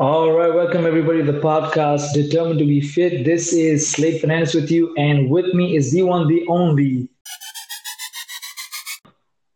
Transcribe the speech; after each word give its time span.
All 0.00 0.32
right, 0.32 0.52
welcome 0.52 0.86
everybody 0.86 1.24
to 1.24 1.30
the 1.30 1.38
podcast, 1.38 2.14
Determined 2.14 2.58
to 2.58 2.64
be 2.64 2.80
Fit. 2.80 3.24
This 3.24 3.52
is 3.52 3.88
Slade 3.88 4.20
Finance 4.20 4.52
with 4.52 4.68
you, 4.68 4.92
and 4.96 5.30
with 5.30 5.54
me 5.54 5.76
is 5.76 5.92
the 5.92 6.02
one, 6.02 6.26
the 6.26 6.44
only. 6.48 7.08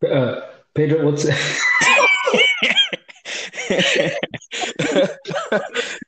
Uh, 0.08 0.42
Pedro, 0.74 1.06
what's. 1.06 1.26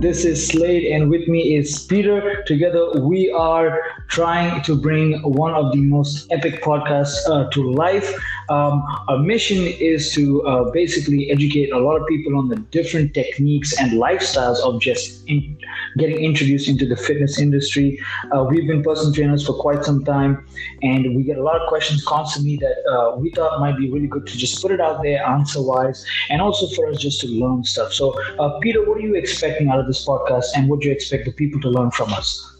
This 0.00 0.24
is 0.24 0.48
Slade, 0.48 0.92
and 0.92 1.10
with 1.10 1.26
me 1.26 1.56
is 1.56 1.84
Peter. 1.86 2.44
Together, 2.46 3.00
we 3.00 3.30
are 3.32 3.80
trying 4.08 4.62
to 4.62 4.76
bring 4.76 5.20
one 5.22 5.54
of 5.54 5.72
the 5.72 5.80
most 5.80 6.30
epic 6.30 6.62
podcasts 6.62 7.16
uh, 7.28 7.48
to 7.50 7.70
life. 7.72 8.14
Um, 8.48 8.84
our 9.08 9.18
mission 9.18 9.58
is 9.58 10.12
to 10.12 10.42
uh, 10.46 10.70
basically 10.70 11.30
educate 11.30 11.72
a 11.72 11.78
lot 11.78 11.96
of 12.00 12.06
people 12.06 12.36
on 12.36 12.48
the 12.48 12.56
different 12.56 13.14
techniques 13.14 13.78
and 13.78 13.92
lifestyles 13.92 14.58
of 14.60 14.80
just 14.80 15.26
in, 15.28 15.58
getting 15.98 16.18
introduced 16.18 16.68
into 16.68 16.86
the 16.86 16.96
fitness 16.96 17.38
industry. 17.38 17.98
Uh, 18.34 18.44
we've 18.44 18.66
been 18.66 18.82
personal 18.82 19.12
trainers 19.12 19.44
for 19.46 19.54
quite 19.54 19.84
some 19.84 20.04
time, 20.04 20.46
and 20.82 21.16
we 21.16 21.22
get 21.22 21.38
a 21.38 21.42
lot 21.42 21.60
of 21.60 21.68
questions 21.68 22.04
constantly 22.04 22.56
that 22.56 22.76
uh, 22.90 23.16
we 23.16 23.30
thought 23.30 23.58
might 23.60 23.76
be 23.76 23.90
really 23.90 24.06
good 24.06 24.26
to 24.26 24.36
just 24.36 24.62
put 24.62 24.70
it 24.70 24.80
out 24.80 25.02
there 25.02 25.24
answer 25.24 25.62
wise, 25.62 26.04
and 26.30 26.40
also 26.40 26.66
for 26.74 26.88
us 26.88 26.98
just 26.98 27.20
to 27.20 27.26
learn 27.26 27.64
stuff. 27.64 27.92
So, 27.92 28.14
uh, 28.38 28.58
Peter, 28.60 28.88
what 28.88 28.98
are 28.98 29.00
you 29.00 29.14
expecting 29.14 29.68
out 29.68 29.80
of 29.80 29.86
this 29.86 30.04
podcast, 30.06 30.46
and 30.54 30.68
what 30.68 30.80
do 30.80 30.88
you 30.88 30.92
expect 30.92 31.24
the 31.24 31.32
people 31.32 31.60
to 31.62 31.68
learn 31.68 31.90
from 31.90 32.12
us? 32.12 32.55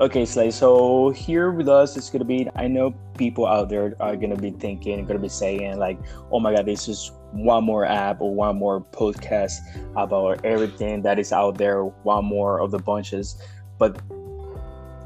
Okay, 0.00 0.24
Slay. 0.24 0.52
So 0.52 1.10
here 1.10 1.50
with 1.50 1.68
us, 1.68 1.96
it's 1.96 2.08
gonna 2.08 2.24
be. 2.24 2.48
I 2.54 2.68
know 2.68 2.94
people 3.16 3.46
out 3.46 3.68
there 3.68 3.94
are 3.98 4.14
gonna 4.14 4.36
be 4.36 4.52
thinking, 4.52 5.04
gonna 5.04 5.18
be 5.18 5.28
saying 5.28 5.76
like, 5.78 5.98
"Oh 6.30 6.38
my 6.38 6.54
God, 6.54 6.66
this 6.66 6.86
is 6.86 7.10
one 7.32 7.64
more 7.64 7.84
app 7.84 8.20
or 8.20 8.32
one 8.32 8.56
more 8.58 8.80
podcast 8.80 9.58
about 9.96 10.44
everything 10.44 11.02
that 11.02 11.18
is 11.18 11.32
out 11.32 11.58
there. 11.58 11.82
One 11.82 12.26
more 12.26 12.60
of 12.60 12.70
the 12.70 12.78
bunches." 12.78 13.42
But 13.76 14.00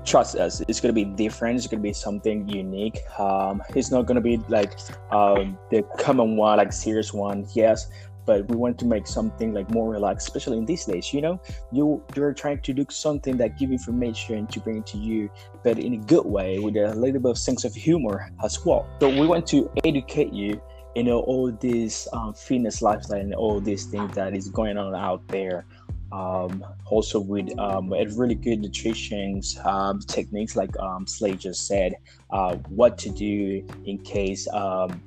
trust 0.04 0.36
us, 0.36 0.60
it's 0.68 0.78
gonna 0.78 0.92
be 0.92 1.06
different. 1.06 1.56
It's 1.56 1.66
gonna 1.66 1.82
be 1.82 1.94
something 1.94 2.46
unique. 2.46 3.00
Um, 3.18 3.62
it's 3.74 3.90
not 3.90 4.04
gonna 4.04 4.20
be 4.20 4.36
like 4.48 4.78
um, 5.10 5.58
the 5.70 5.84
common 5.98 6.36
one, 6.36 6.58
like 6.58 6.70
serious 6.70 7.14
one. 7.14 7.46
Yes, 7.54 7.88
but 8.24 8.48
we 8.48 8.56
want 8.56 8.78
to 8.78 8.84
make 8.84 9.06
something 9.06 9.52
like 9.52 9.70
more 9.70 9.90
relaxed 9.90 10.28
especially 10.28 10.58
in 10.58 10.66
these 10.66 10.84
days 10.84 11.12
you 11.12 11.20
know? 11.20 11.40
You 11.72 12.02
you're 12.14 12.32
trying 12.32 12.60
to 12.60 12.72
do 12.72 12.86
something 12.90 13.36
that 13.38 13.58
give 13.58 13.70
information 13.70 14.46
to 14.48 14.60
bring 14.60 14.82
to 14.84 14.98
you 14.98 15.30
but 15.62 15.78
in 15.78 15.94
a 15.94 15.98
good 15.98 16.26
way 16.26 16.58
with 16.58 16.76
a 16.76 16.94
little 16.94 17.20
bit 17.20 17.30
of 17.30 17.38
sense 17.38 17.64
of 17.64 17.74
humor 17.74 18.30
as 18.44 18.64
well. 18.64 18.88
So 19.00 19.08
we 19.08 19.26
want 19.26 19.46
to 19.48 19.70
educate 19.84 20.32
you 20.32 20.60
you 20.94 21.04
know 21.04 21.20
all 21.20 21.50
this 21.50 22.06
um, 22.12 22.34
fitness 22.34 22.82
lifestyle 22.82 23.20
and 23.20 23.34
all 23.34 23.60
these 23.60 23.86
things 23.86 24.14
that 24.14 24.34
is 24.34 24.48
going 24.48 24.76
on 24.76 24.94
out 24.94 25.26
there. 25.28 25.64
Um, 26.12 26.62
also 26.84 27.18
with 27.20 27.58
um, 27.58 27.88
really 27.88 28.34
good 28.34 28.60
nutrition 28.60 29.40
um, 29.64 29.98
techniques 30.00 30.56
like 30.56 30.78
um, 30.78 31.06
Slade 31.06 31.40
just 31.40 31.66
said 31.66 31.94
uh, 32.30 32.56
what 32.68 32.98
to 32.98 33.08
do 33.08 33.66
in 33.86 33.96
case 33.96 34.46
um, 34.52 35.02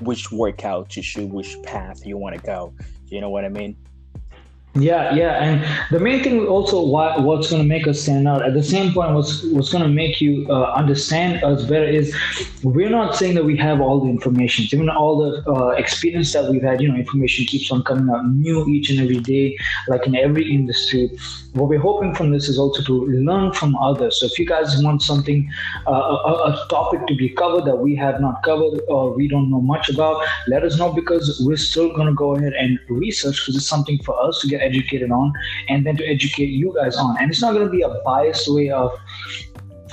which 0.00 0.30
workout 0.30 0.90
to 0.90 1.02
choose, 1.02 1.30
which 1.30 1.56
path 1.62 2.04
you 2.06 2.16
want 2.16 2.36
to 2.36 2.42
go. 2.42 2.72
You 3.06 3.20
know 3.20 3.30
what 3.30 3.44
I 3.44 3.48
mean? 3.48 3.76
Yeah, 4.74 5.12
yeah, 5.14 5.42
and 5.42 5.66
the 5.90 5.98
main 5.98 6.22
thing 6.22 6.46
also 6.46 6.80
why, 6.82 7.18
what's 7.18 7.50
going 7.50 7.62
to 7.62 7.66
make 7.66 7.88
us 7.88 8.00
stand 8.02 8.28
out 8.28 8.46
at 8.46 8.54
the 8.54 8.62
same 8.62 8.92
point, 8.92 9.12
what's 9.12 9.42
what's 9.46 9.72
going 9.72 9.82
to 9.82 9.88
make 9.88 10.20
you 10.20 10.46
uh, 10.48 10.72
understand 10.72 11.42
us 11.42 11.64
better 11.64 11.86
is 11.86 12.14
we're 12.62 12.90
not 12.90 13.16
saying 13.16 13.34
that 13.34 13.44
we 13.44 13.56
have 13.56 13.80
all 13.80 13.98
the 13.98 14.08
information, 14.08 14.66
even 14.70 14.88
all 14.88 15.18
the 15.18 15.50
uh, 15.50 15.68
experience 15.70 16.32
that 16.34 16.48
we've 16.48 16.62
had. 16.62 16.80
You 16.80 16.88
know, 16.90 16.96
information 16.96 17.46
keeps 17.46 17.72
on 17.72 17.82
coming 17.82 18.08
out 18.14 18.28
new 18.28 18.64
each 18.68 18.90
and 18.90 19.00
every 19.00 19.18
day, 19.18 19.56
like 19.88 20.06
in 20.06 20.14
every 20.14 20.48
industry. 20.48 21.10
What 21.54 21.68
we're 21.70 21.80
hoping 21.80 22.14
from 22.14 22.30
this 22.30 22.48
is 22.48 22.56
also 22.58 22.82
to 22.84 23.06
learn 23.06 23.52
from 23.54 23.74
others. 23.76 24.20
So 24.20 24.26
if 24.26 24.38
you 24.38 24.46
guys 24.46 24.80
want 24.80 25.02
something, 25.02 25.50
uh, 25.88 25.90
a, 25.90 26.32
a 26.52 26.66
topic 26.68 27.06
to 27.08 27.16
be 27.16 27.30
covered 27.30 27.64
that 27.64 27.76
we 27.76 27.96
have 27.96 28.20
not 28.20 28.42
covered 28.44 28.80
or 28.86 29.12
we 29.12 29.26
don't 29.26 29.50
know 29.50 29.60
much 29.60 29.88
about, 29.88 30.24
let 30.46 30.62
us 30.62 30.78
know 30.78 30.92
because 30.92 31.42
we're 31.44 31.56
still 31.56 31.88
going 31.96 32.06
to 32.06 32.14
go 32.14 32.36
ahead 32.36 32.52
and 32.52 32.78
research 32.88 33.40
because 33.40 33.56
it's 33.56 33.66
something 33.66 33.98
for 34.04 34.14
us 34.22 34.40
to 34.40 34.46
get 34.46 34.67
educated 34.68 35.10
on 35.10 35.32
and 35.68 35.86
then 35.86 35.96
to 35.96 36.04
educate 36.06 36.50
you 36.62 36.74
guys 36.74 36.96
on. 36.96 37.16
And 37.20 37.30
it's 37.30 37.42
not 37.42 37.52
going 37.54 37.66
to 37.66 37.70
be 37.70 37.82
a 37.82 37.94
biased 38.04 38.52
way 38.52 38.70
of 38.70 38.92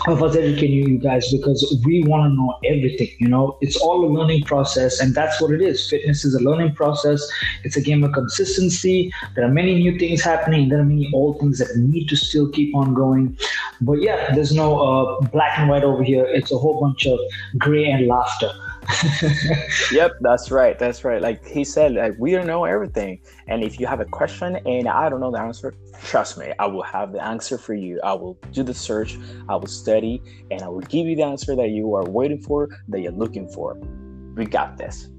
of 0.08 0.22
us 0.22 0.36
educating 0.36 0.90
you 0.90 0.98
guys 0.98 1.32
because 1.32 1.82
we 1.86 2.04
want 2.04 2.30
to 2.30 2.36
know 2.36 2.58
everything 2.66 3.10
you 3.20 3.28
know? 3.28 3.58
It's 3.62 3.78
all 3.78 4.06
a 4.06 4.12
learning 4.12 4.44
process 4.44 5.00
and 5.00 5.16
that's 5.16 5.42
what 5.42 5.52
it 5.52 5.62
is. 5.62 5.90
Fitness 5.90 6.26
is 6.26 6.36
a 6.36 6.40
learning 6.40 6.76
process. 6.76 7.26
It's 7.64 7.78
a 7.78 7.82
game 7.82 8.04
of 8.04 8.12
consistency. 8.12 9.12
There 9.36 9.46
are 9.46 9.52
many 9.52 9.76
new 9.76 9.98
things 9.98 10.22
happening. 10.22 10.70
There 10.70 10.80
are 10.80 10.86
many 10.86 11.10
old 11.14 11.40
things 11.40 11.60
that 11.60 11.76
need 11.78 12.08
to 12.10 12.16
still 12.16 12.50
keep 12.50 12.76
on 12.76 12.94
going. 12.94 13.38
But 13.82 14.02
yeah 14.02 14.34
there's 14.36 14.54
no 14.54 14.80
uh, 14.80 15.22
black 15.28 15.58
and 15.58 15.70
white 15.70 15.84
over 15.84 16.04
here. 16.04 16.26
It's 16.26 16.52
a 16.52 16.58
whole 16.58 16.82
bunch 16.82 17.06
of 17.06 17.20
gray 17.58 17.86
and 17.86 18.08
laughter 18.08 18.52
yep, 19.92 20.12
that's 20.22 20.52
right. 20.52 20.78
That's 20.78 21.04
right. 21.04 21.22
Like 21.22 21.46
he 21.46 21.64
said, 21.64 21.94
like 21.94 22.16
we 22.20 22.32
don't 22.32 22.48
know 22.48 22.66
everything. 22.66 23.20
And 23.48 23.64
if 23.64 23.80
you 23.80 23.88
have 23.88 24.00
a 24.00 24.06
question 24.06 24.58
and 24.66 24.88
I 24.88 25.10
don't 25.10 25.20
know 25.20 25.32
the 25.32 25.40
answer, 25.40 25.74
trust 26.04 26.38
me, 26.38 26.54
I 26.60 26.68
will 26.68 26.84
have 26.84 27.12
the 27.12 27.24
answer 27.24 27.58
for 27.58 27.74
you. 27.74 28.00
I 28.04 28.14
will 28.14 28.38
do 28.52 28.64
the 28.64 28.74
search, 28.74 29.18
I 29.50 29.56
will 29.56 29.68
study, 29.68 30.22
and 30.52 30.62
I 30.62 30.68
will 30.68 30.82
give 30.82 31.08
you 31.08 31.16
the 31.16 31.24
answer 31.24 31.56
that 31.56 31.70
you 31.70 31.94
are 31.96 32.04
waiting 32.04 32.42
for, 32.42 32.70
that 32.90 33.02
you're 33.02 33.12
looking 33.12 33.48
for. 33.50 33.76
We 34.36 34.46
got 34.46 34.78
this. 34.78 35.10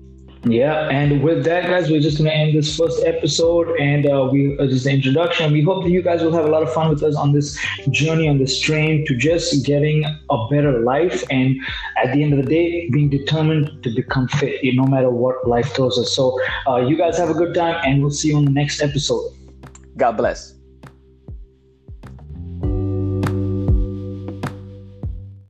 Yeah, 0.49 0.89
and 0.91 1.25
with 1.25 1.43
that, 1.45 1.65
guys, 1.65 1.91
we're 1.91 2.01
just 2.01 2.19
gonna 2.19 2.31
end 2.31 2.57
this 2.57 2.77
first 2.77 3.03
episode, 3.05 3.69
and 3.81 4.07
uh, 4.07 4.29
we 4.31 4.57
uh, 4.59 4.67
just 4.67 4.84
the 4.84 4.93
introduction. 4.93 5.53
We 5.53 5.62
hope 5.62 5.83
that 5.83 5.91
you 5.91 6.03
guys 6.03 6.23
will 6.23 6.33
have 6.34 6.45
a 6.45 6.49
lot 6.49 6.62
of 6.62 6.73
fun 6.73 6.89
with 6.89 7.03
us 7.03 7.17
on 7.17 7.33
this 7.33 7.59
journey, 7.91 8.29
on 8.29 8.39
this 8.39 8.61
train 8.61 9.05
to 9.06 9.17
just 9.17 9.65
getting 9.67 10.05
a 10.05 10.49
better 10.49 10.79
life, 10.83 11.25
and 11.31 11.56
at 11.97 12.12
the 12.12 12.23
end 12.23 12.33
of 12.33 12.45
the 12.45 12.49
day, 12.49 12.89
being 12.91 13.09
determined 13.09 13.83
to 13.83 13.91
become 13.91 14.29
fit, 14.29 14.61
no 14.62 14.87
matter 14.87 15.11
what 15.11 15.49
life 15.49 15.75
throws 15.75 15.99
us. 15.99 16.15
So, 16.15 16.39
uh, 16.69 16.77
you 16.77 16.97
guys 16.97 17.19
have 17.19 17.29
a 17.29 17.35
good 17.35 17.53
time, 17.53 17.81
and 17.85 18.01
we'll 18.01 18.12
see 18.12 18.29
you 18.29 18.37
on 18.37 18.45
the 18.45 18.53
next 18.53 18.81
episode. 18.81 19.33
God 19.97 20.12
bless. 20.12 20.55